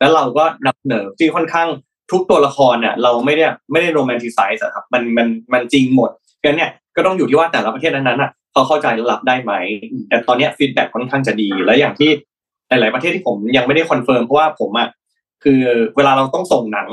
[0.00, 1.68] แล้วเราก็นำเสนอที่ค่อนข้าง
[2.12, 9.52] ทุกตัวละครเนี่ยเราไม่ได้ไม่ได้ romanticize อะครับมันมันมันจริงหมดเพราะนั้นเนี่ยก็ต้องอยู่ที่ว่าแต่ละประเทศนั้นๆอะเขาเข้าใจและรับได้ไหม
[10.08, 12.10] แต่ตอนนี้ feedback ค่อนข้างจะดี และอย่างที่
[12.80, 14.88] หลาย ๆ ประเทศที่ผมยังไม่ได้ confirm เพราะว่าผมอะ
[15.44, 15.60] คือ
[15.96, 16.88] เวลาเราต้องส่งหนัง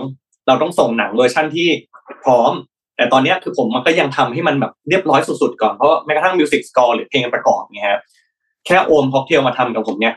[0.47, 1.67] เราต้องส่งหนังเวอร์ชั่นที่
[2.23, 2.51] พร้อม
[2.97, 8.01] แต่ตอนนี้คือผมมันก็ยังทำให้มันแบบเรียบร้อยสุด ๆ ก่อนเพราะแม้กระทั่ง music score หรือเพลงประกอบเนี่ยครับ
[8.65, 10.13] แค่โอมค็อกเทลมาทำกับผมเนี่ย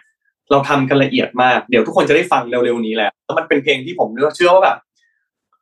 [0.51, 4.77] เราทำกันละเอียดมากเดี๋ยวทุกคนจะได้ฟังเร็ว ๆ นี้แหละแล้วมันเป็นเพลงที่ผมเชื่อว่าแบบ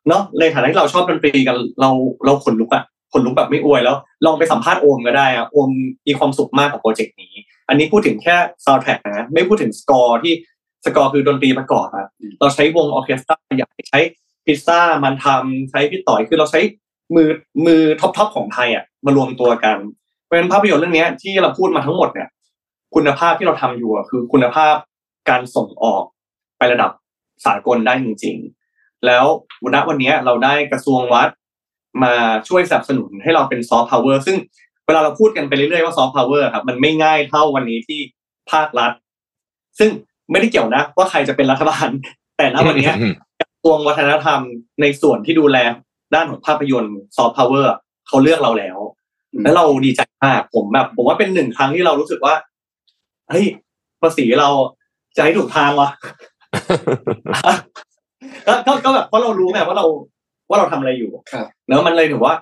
[0.07, 1.89] เนาะในฐานะที่เราชอบดนตรีกันเรา
[2.25, 2.83] เราขนลุกอะ
[3.13, 5.69] ขนลุกแบบไม่อวยแล้ว ลองไปสัมภาษณ์โอมก็ได้อะโอม
[6.07, 7.33] มีความสุขมากกับโปรเจกต์นี้
[7.71, 10.33] อันนี้พูดถึงแค่ซาวด์แทร็กนะไม่พูดถึงสกอร์ที่
[10.85, 12.07] สกอร์คือดนตรีประกอบอะ
[12.39, 13.99] เราใช้วงออร์เคสตราใหญ่ใช้
[14.45, 16.59] พิซซ่ามันทำใช้พี่ต่อยคือเราใช้
[17.15, 17.29] มือ
[17.65, 19.77] มือ top ๆของไทยอะมารวมตัวกัน
[20.23, 22.27] เพราะฉะนั้นภาพยนตร์เรื่องเนี้ยที่เราพูดมาทั้งหมดเนี่ย
[22.95, 24.75] คุณภาพที่เราทำอยู่อะคือคุณภาพ
[25.29, 26.03] การส่งออก
[26.57, 26.91] ไประดับ
[27.45, 28.35] สากลได้จริง
[28.71, 29.25] ๆ แล้ว
[29.63, 31.29] วันวันนี้เราได้กระทรวงวัด
[32.03, 32.13] มา
[32.47, 34.37] ช่วยสนับสนุนให้เราเป็นซอฟต์พาวเวอร์ซึ่ง
[34.70, 37.99] เวลาเราพูดกันไปเรื่อยๆว่าซอฟต์พาวเวอร์ครับมันไม่ง่ายเท่าวันนี้ที่
[38.51, 38.91] ภาครัฐ
[39.79, 39.89] ซึ่ง
[40.31, 41.89] ไม่ได้เกี่ยวนะว่าใครจะเป็นรัฐบาล
[42.37, 42.89] แต่ณวันนี้
[43.39, 44.39] กระทรวงวัฒนธรรม
[44.81, 45.57] ในส่วนที่ดูแล
[46.15, 47.71] ด้านของภาพยนตร์ซอฟต์พาวเวอร์
[48.07, 48.77] เขาเลือกเราแล้ว
[49.43, 52.33] แล้วเราดีใจมากผมแบบ ผมว่าเป็นหนึ่งครั้งที่เรารู้สึกว่า
[53.29, 53.45] เฮ้ย
[54.01, 54.49] ภาษีเรา
[55.15, 55.89] จะให้ถูกทางวะ
[58.47, 59.85] ก็ก็ก็แบบเพราะเรารู้ไงว่าเรา
[60.49, 62.33] ว่าเราทำอะไรอยู่ครับเนอะมันเลยถือว่า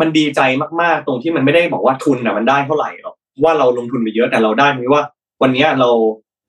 [0.00, 0.40] มันดีใจ
[0.82, 5.02] มากๆ ตรงที่มันไม่ได้บอกว่าทุนน่ะมันได้เท่าไหร่หรอกว่าเราลงทุนไปเยอะแต่เราได้ไหมว่า
[5.42, 5.90] วันนี้เรา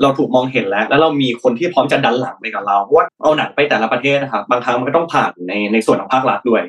[0.02, 6.62] เราถูกมองเห็นแล้ว แล้วเรามีคนที่พร้อมจะดันหลังไปกับเราเพราะว่าเอาหนังไปแต่ละประเทศนะครับบางครั้งมันก็ต้องผ่านในในส่วนของภาครัฐด้วย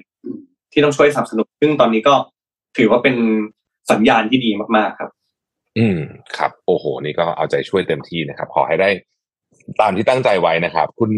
[0.73, 2.15] ที่ต้องช่วยสนับสนุนซึ่งตอนนี้ก็
[2.77, 3.17] ถือว่าเป็น
[3.91, 5.11] สัญญาณที่ดีมากๆครับ
[5.79, 5.99] อืม
[6.37, 8.89] ครับ โอ้โห นี่ก็เอาใจช่วยเต็มที่นะครับ ขอให้ได้
[9.81, 11.11] ตามที่ตั้งใจไว้นะครับ คุณ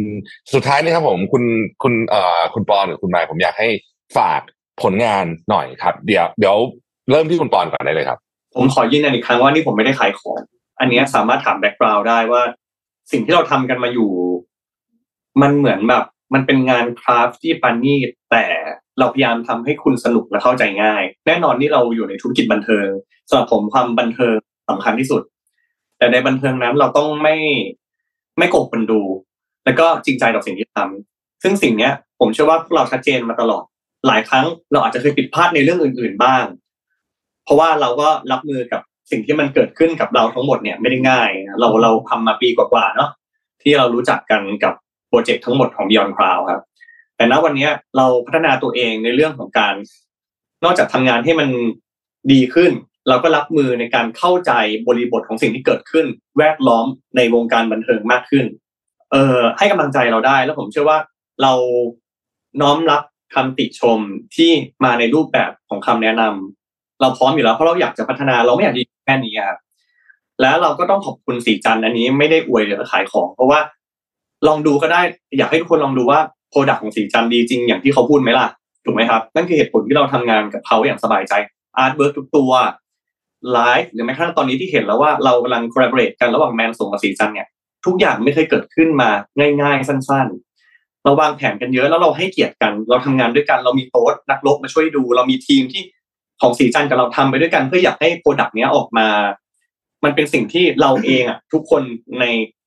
[0.54, 1.44] สุดท้ายนี่ครับผม คุณ
[1.82, 3.68] คุณเอ่อคุณปอนกับคุณไมค์ผมอยากให้
[4.16, 4.40] ฝาก
[4.82, 6.56] ผลงานหน่อยครับ เดี๋ยวเดี๋ยว
[7.10, 8.18] เริ่มที่คุณปอนก่อนได้เลยครับ
[8.54, 10.40] ผมขอยืนยันอีกครั้งว่านี่ผมไม่ได้ขายของ
[10.80, 12.42] อันเนี้ยสามารถถามแบ็กกราวด์ได้ว่า
[13.12, 14.10] สิ่งที่เราทำกันมาอยู่
[15.42, 17.98] มันเหมือนแบบ มันเป็นงานคราฟที่ปานี่
[18.30, 18.44] แต่
[18.98, 22.88] เราพยายามทำให้คุณสนุกและเข้าใจง่าย แน่นอนนี่เราอยู่ในธุรกิจบันเทิง
[23.28, 24.36] สำหรับผมความบันเทิง
[24.68, 25.22] สำคัญที่สุด
[25.98, 27.36] แต่ในบันเทิงนั้นเราต้องไม่
[28.38, 29.00] ไม่โกงคนดู
[29.64, 33.64] แล้วก็จริงใจต่อสิ่งที่ทำซึ่งสิ่งเนี้ย ผมเชื่อว่าพวกเราชัดเจนมาตลอด
[34.06, 36.44] หลายครั้งเราอาจจะเคยผิดพลาดในเรื่องอื่น ๆบ้าง
[37.44, 43.10] เพราะว่าเราก็รับมือกับสิ่งที่มันเกิดขึ้นกับเราทั้งหมดเนี่ยไม่ได้ง่ายนะเราเราทำมาปีกว่าๆเนาะ
[43.62, 44.74] ที่เรารู้จักกันกับ
[45.08, 46.62] โปรเจกต์ทั้งหมดของ Beyond Cloud ครับ
[47.16, 49.74] แต่ณวันนี้เราพัฒนาตัวเองในเรื่องของการ
[50.64, 51.48] นอกจากทำงานให้มัน
[52.32, 52.72] ดีขึ้น
[53.08, 54.52] เราก็รับมือในการเข้าใจ
[54.88, 56.06] บริบทของสิ่งที่เกิดขึ้น
[56.38, 56.86] แวดล้อม
[57.16, 58.44] ในวงการบันเทิงมากขึ้น
[59.12, 60.98] เออให้กำลังใจเราได้แล้วผมเชื่อว่า
[61.42, 61.52] เรา
[62.62, 63.02] น้อมรับ
[63.34, 63.98] คำติชม
[64.36, 64.50] ที่
[64.84, 69.58] มาในรูปแบบของคำแนะนำเราพร้อมอยู่แล้วเพราะเราอยากจะพัฒนาเราไม่อยากจะแค่นี้ครับ
[70.40, 73.60] แล้วเราก็ต้องขอบคุณศรีจันทร์อันนี้ไม่ได้อวยหรือขายของ เพราะว่า
[74.46, 75.02] ลองดูก็ได้
[75.38, 78.46] อยากให้ทุกคนลองดูว่า product ของศรีจันทร์ดีจริงอย่างที่เขาพูดไหมล่ะ
[78.84, 81.32] ถูกไหมครับนั่นคือเหตุผลที่เราทำงานกับเขาอย่างสบายใจ
[81.78, 82.50] artwork ทุกตัว
[83.52, 87.48] ไลฟ์หรือแม้กระทั่งตอนนี้ที่เห็นแล้วว่าเรากำลัง collaborate กันระหว่างแมนสรวงกับศรีจันทร์เนี่ย
[87.86, 89.10] ทุกอย่างไม่เคยเกิดขึ้นมา
[89.62, 90.49] ง่าย ๆ สั้น ๆ
[91.04, 95.82] เราวางแผนกันเยอะแล้วเราให้เกียรติกัน เราทำงานด้วยกันเรามีโต๊ดนักรบมาช่วยดู เรามีทีมที่
[96.40, 99.08] ของศรีจันทร์กับเราทำไปด้วยกันเพื่ออยากให้ product เนี้ยออกมา
[100.04, 101.82] มันเป็นสิ่งที่เราเองอะ ทุกคน
[102.20, 102.24] ใน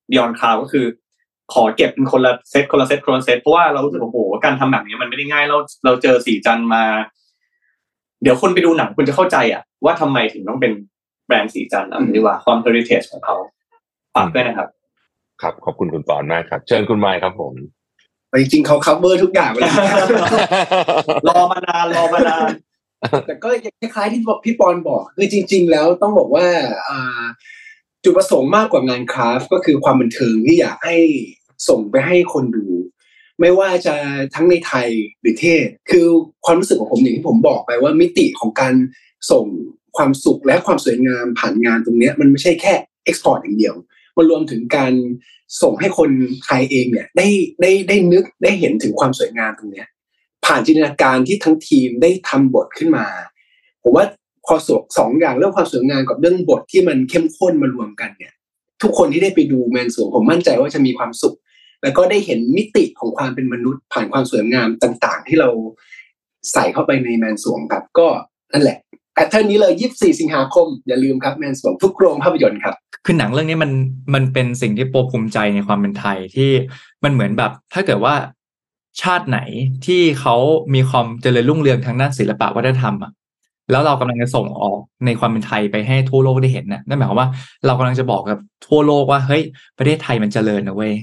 [0.09, 0.85] Be On Cloud ก็คือ
[1.53, 6.83] ขอเก็บเป็นคนละเซตคนละเซตคนละเซตเพราะว่าเรารู้สึกว่าโอ้โหการทำแบบนี้มันไม่ได้ง่ายเราเราเจอศรีจันทร์มา
[8.21, 10.71] เดี๋ยวคนไปดูหนังคุณจะเข้าใจอะ ว่าทำไมถึงต้องเป็น
[11.27, 13.37] แบรนด์ศรีจันทร์อะดีกว่าความ heritage ของเขา
[14.15, 14.67] ฝากด้วยนะครับ
[15.41, 17.53] ครับขอบคุณคุณปอนมากครับ เชิญคุณไมค์ครับผม
[18.33, 19.75] แต่จริงๆเขา cover ทุกอย่างไปแล้ว
[21.27, 22.49] รอมานานรอมานาน
[23.27, 26.47] แต่ก็คล้ายๆที่พี่ปอนบอกคือจริง ๆ แล้วต้องบอกว่า
[26.87, 27.23] อ่า
[28.03, 30.97] จุดประสงค์มากกว่างานคราฟต์ก็คือความบันเทิงที่อยากให้
[31.69, 32.67] ส่งไปให้คนดู
[33.39, 33.95] ไม่ว่าจะ
[34.35, 34.87] ทั้งในไทย
[35.21, 36.07] หรือเทศ คือ
[36.45, 38.73] ความรู้สึกของผมอย่างที่ผมบอกไปว่ามิติของการ
[39.31, 39.45] ส่ง
[39.97, 42.73] ความสุขและความสวยงามผ่านงานตรงเนี้ยมันไม่ใช่แค่
[43.05, 43.75] เอ็กซ์พอร์ตอย่างเดียว
[44.17, 44.93] มันรวมถึงการ
[45.61, 46.09] ส่งให้คน
[46.45, 47.27] ไทยเองเนี่ยได้
[47.61, 49.87] ได้ได้นึกได้เห็นถึงความสวยงามตรงเนี้ย
[50.45, 53.05] ผ่านจินตนาการที่ทั้งทีมได้ทำบทขึ้นมา
[53.83, 54.05] ผมว่า
[54.45, 58.33] พอสวสองอย่างเรื่องความสวยงามกับเรื่องบทที่มันเข้มข้นมารวมกันเนี่ย
[58.81, 61.35] ทุกคนที่ได้ไปดูแมนสวงผมมั่นใจว่าจะมีความสุข
[61.81, 65.49] แล้วก็ได้เห็นมิติของความเป็นมนุษย์ ผ่านความสวยงามต่างๆ ที่เรา
[66.51, 68.07] ใส่เข้าไปในแมนสวงครับ ก็
[68.53, 68.77] นั่นแหละ
[69.13, 73.71] แพทเทิร์นนี้เลย 24 สิงหาคม อย่าลืมครับแมนสวงทุกโรงภาพยนตร์ครับ คือหนังเรื่องนี้มัน
[74.13, 76.49] มันเป็นสิ่งที่โปรภูมิใจในความเป็นไทยที่
[77.03, 78.15] มันเหมือนแบบ ถ้าเกิดว่า
[79.01, 79.39] ชาติไหน
[79.85, 80.35] ที่เขา
[80.73, 83.11] มีความเจริญรุ่งเรืองทางด้านศิลปะวัฒนธรรมอะ
[83.71, 87.29] แล้วเรากำลังจะส่งออกในความเป็นไทยไปให้ทั่วโลกได้เห็นนะนั่นหมายความว่า
[87.65, 89.43] เรากำลังจะบอกกับทั่วโลกว่าเฮ้ย
[89.77, 90.93] ประเทศไทยมันเจริญนะเว้ย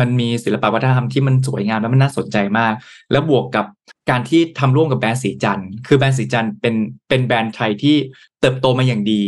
[0.00, 2.72] มันมีศิลปวัฒนธรรมที่มันสวยงามและมันน่าสนใจมาก
[3.12, 3.66] แล้วบวกกับ
[4.10, 6.74] การที่ทำร่วมกับแบรนด์สีจันคือแบรนด์สีจันเป็น
[7.08, 7.96] เป็นแบรนด์ไทยที่
[8.40, 9.22] เติบโตมาอย่างดี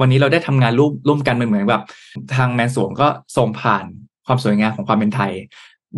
[0.00, 1.82] วันนี้เราได้ทำงานร่วมร่วมกันมันเหมือนแบบ
[2.36, 3.84] ทางแมนสวงก็ส่งผ่าน
[4.26, 5.32] ความสวยงามของความเป็นไทย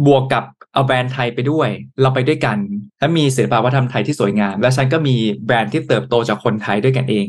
[0.06, 1.68] บวกกับเอาแบรนด์ไทยไปด้วย
[2.02, 2.58] เราไปด้วยกัน
[2.98, 5.14] และมีศิลปวัฒนธรรมไทยที่สวยงาม และฉันก็มี
[5.46, 7.26] แบรนด์ที่เติบโตจากคนไทยด้วยกันเอง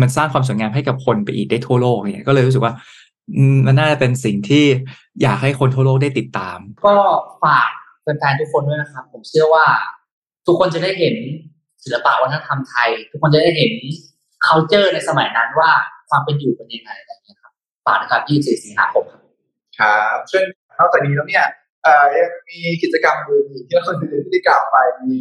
[0.00, 2.72] มันสร้างความสวยงามให้กับคนไปอีกได้ทั่วโลกเนี่ยก็เลยรู้สึกว่า
[3.56, 4.64] มมันน่าจะเป็นสิ่งที่
[5.22, 6.96] อยากให้คนทั่วโลกได้ติดตาม ก็
[7.44, 7.70] ฝาก
[8.02, 9.66] แฟนๆทุกคนด้วยนะครับ ผมเชื่อว่า
[10.46, 11.14] ทุกคนจะได้เห็น
[11.84, 13.72] ศิลปะวัฒนธรรมไทย ทุกคนจะได้เห็น
[14.46, 15.70] culture ในสมัยนั้นว่า
[16.08, 17.52] ความเป็นอยู่เป็นยังไงอะไรอย่างเงี้ยครับ
[17.86, 19.22] ฝากนะครับ24สิงหาคมครับ
[19.78, 20.42] ครับซึ่ง
[20.78, 21.46] นอกจากนี้แล้วเนี่ย
[21.84, 25.16] เอ่อยังมีกิจกรรมอื่นอีกที่เราที่ได้กล่าวไปมี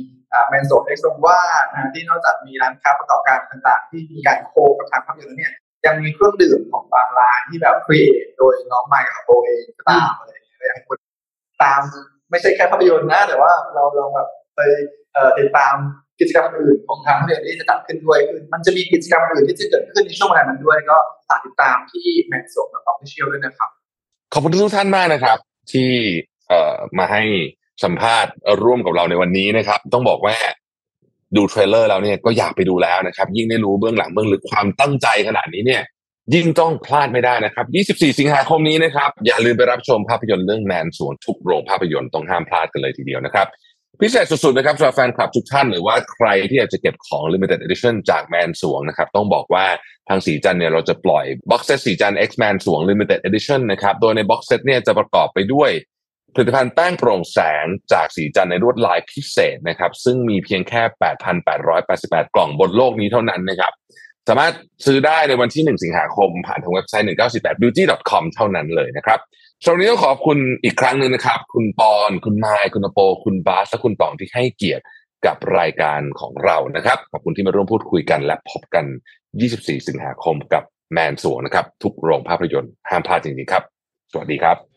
[0.49, 1.39] แมนโซเอ็กซ์งว่า
[1.73, 5.53] นะที่นอกจากมีร้านค้าประกอบการต่างๆ ที่มีการโคกับทางภาพยนตร์แล้วเนี่ย
[5.87, 10.97] ยังมีเครื่องดื่มของบางร้านที่แบบครีเอทโดยน้องไมค์กับโบเองก็ตามอะไรอย่างเงี้ยคน
[11.63, 11.81] ตาม
[12.31, 14.59] ไม่ใช่แค่ภาพยนตร์นะ แต่ว่าเราเราแบบไป
[15.13, 15.75] เอ่อติดตาม
[16.19, 20.97] กิจกรรมอื่นของทางภาพยนตร์ที่จะจัดขึ้นด้วยคือมันจะมีกิจกรรมอื่นที่จะเกิดขึ้นในช่วงเวลานั้นด้วย ก็
[21.27, 23.69] ฝากติดตามที่แมนสรวงกับ official ด้วยนะครับ
[24.33, 25.37] ขอบคุณทุกท่านมากนะครับ
[25.71, 25.89] ที่
[26.47, 27.23] เอ่อมาให้
[27.83, 30.35] สัมภาษณ์ร่วมกับเราในวันนี้นะครับ ต้องบอกว่า
[31.35, 35.83] ดู trailer แล้วเนี่ยก็อยากไปดูแล้วนะครับ ยิ่งได้รู้เบื้องหลังเบื้องลึกความตั้งใจขนาดนี้เนี่ย
[36.35, 43.47] ยิ่งต้องพลาดไม่ได้นะครับ 24 สิงหาคมนี้นะครับ อย่าลืมไปรับชมภาพยนตร์เรื่องแมนสรวงทุกโรงภาพยนตร์ต้องห้ามพลาดกันเลยทีเดียวนะครับ
[44.01, 49.65] พิเศษสุดๆนะครับสำหรับแฟนคลับทุกท่านหรือว่าใครที่อยากจะเก็บของ Limited Edition จากแมนสรวงนะครับ ต้องบอกว่า
[50.09, 55.69] ทางศรีจันทร์เนี่ยเราจะปล่อย box set ศรีจันทร์ X Man สวง Limited Edition นะครับ โดยในบ็อกเซตเนี่ยจะประกอบไปด้วย
[56.39, 60.81] ผลิตภัณฑ์แป้งโปร่งแสงจากสีจันในลวดลายพิเศษนะครับ ซึ่งมีเพียงแค่
[61.57, 63.73] 8,888 กล่องบนโลกนี้เท่านั้นนะครับ
[64.27, 64.53] สามารถ
[64.85, 69.19] ซื้อได้ในวันที่ 1 สิงหาคม ผ่านทางเว็บไซต์ 198 beauty.com เท่านั้นเลยนะครับ
[69.63, 74.83] ช่วงนี้ต้องขอบคุณอีกครั้งหนึ่งนะครับ คุณปอน คุณไมค์คุณโป คุณบาสและคุณตองที่ให้เกียรติ
[75.25, 78.85] กับรายการของเรานะครับ ขอบคุณที่มาร่วมพูดคุยกันและพบกัน
[79.35, 83.63] 24 สิงหาคมกับแมนสวงนะครับ ทุกโรงภาพยนตร์ห้ามพลาดจริงๆครับ
[84.11, 84.76] สวัสดีครับ